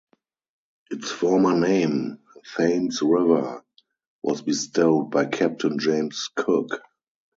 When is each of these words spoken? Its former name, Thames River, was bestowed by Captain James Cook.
Its 0.89 1.11
former 1.11 1.53
name, 1.55 2.17
Thames 2.57 3.03
River, 3.03 3.63
was 4.23 4.41
bestowed 4.41 5.11
by 5.11 5.25
Captain 5.27 5.77
James 5.77 6.31
Cook. 6.35 6.81